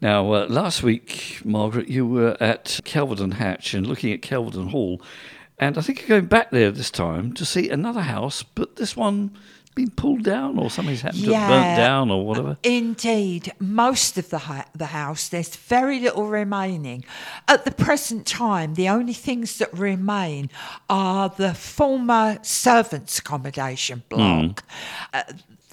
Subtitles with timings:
[0.00, 5.02] Now, uh, last week, Margaret, you were at Kelvedon Hatch and looking at Kelvedon Hall,
[5.58, 8.96] and I think you're going back there this time to see another house, but this
[8.96, 9.36] one
[9.74, 12.58] been pulled down or something's happened to it, burnt down or whatever.
[12.62, 17.04] Indeed, most of the the house there's very little remaining.
[17.46, 20.50] At the present time, the only things that remain
[20.88, 24.64] are the former servants' accommodation block,
[25.12, 25.22] uh,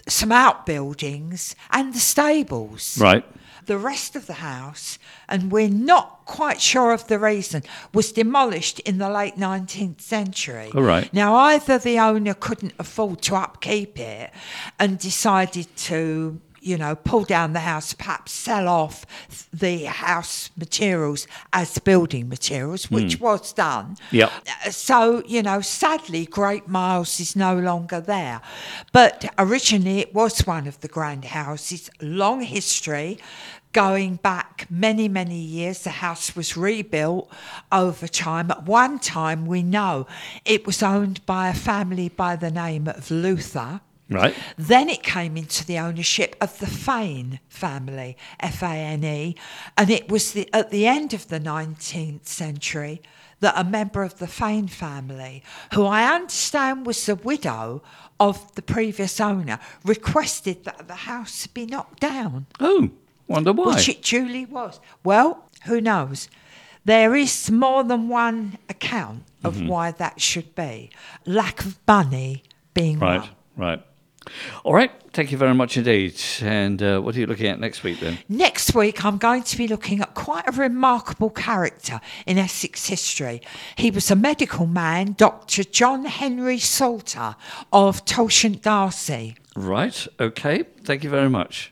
[0.08, 3.00] some outbuildings, and the stables.
[3.00, 3.26] Right.
[3.68, 4.98] The rest of the house,
[5.28, 10.72] and we're not quite sure of the reason, was demolished in the late 19th century.
[10.74, 11.14] All right.
[11.14, 14.32] Now, either the owner couldn't afford to upkeep it
[14.80, 19.06] and decided to, you know, pull down the house, perhaps sell off
[19.54, 23.96] the house materials as building materials, which was done.
[24.12, 24.32] Yep.
[24.66, 28.42] Uh, So, you know, sadly, Great Myles is no longer there.
[28.92, 33.18] But originally, it was one of the grand houses, long history.
[33.74, 37.30] Going back many, many years, the house was rebuilt
[37.72, 38.50] over time.
[38.50, 40.08] At one time, we know
[40.46, 43.82] it was owned by a family by the name of Luther.
[44.10, 44.34] Right.
[44.58, 49.36] Then it came into the ownership of the Fane family, F A N E,
[49.78, 53.02] and it was the, at the end of the 19th century
[53.42, 57.84] that a member of the Fane family, who I understand was the widow
[58.20, 62.90] of the previous owner, requested that the house be knocked down, Oh,
[63.28, 63.76] wonder why.
[63.76, 64.80] which it duly was.
[65.04, 66.30] Well, who knows?
[66.86, 69.68] There is more than one account of Mm-hmm.
[69.68, 70.90] why that should be.
[71.26, 72.42] Lack of money
[72.74, 73.30] being right, one.
[73.56, 73.86] right.
[74.64, 74.92] All right.
[75.14, 76.16] Thank you very much indeed.
[76.42, 78.20] And uh, what are you looking at next week then?
[78.30, 83.42] Next week, I'm going to be looking at quite a remarkable character in Essex history.
[83.78, 85.64] He was a medical man, Dr.
[85.64, 87.36] John Henry Salter
[87.74, 89.36] of Tolleshunt D'Arcy.
[89.56, 90.08] Right.
[90.20, 90.66] Okay.
[90.84, 91.66] Thank you very much.